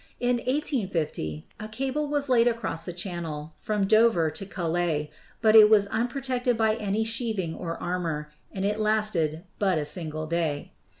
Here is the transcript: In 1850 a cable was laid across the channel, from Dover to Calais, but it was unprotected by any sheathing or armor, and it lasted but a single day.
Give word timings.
In 0.19 0.37
1850 0.37 1.45
a 1.59 1.67
cable 1.67 2.07
was 2.07 2.27
laid 2.27 2.47
across 2.47 2.85
the 2.85 2.91
channel, 2.91 3.53
from 3.59 3.85
Dover 3.85 4.31
to 4.31 4.45
Calais, 4.47 5.11
but 5.43 5.55
it 5.55 5.69
was 5.69 5.85
unprotected 5.85 6.57
by 6.57 6.73
any 6.73 7.03
sheathing 7.03 7.53
or 7.53 7.77
armor, 7.77 8.31
and 8.51 8.65
it 8.65 8.79
lasted 8.79 9.43
but 9.59 9.77
a 9.77 9.85
single 9.85 10.25
day. 10.25 10.71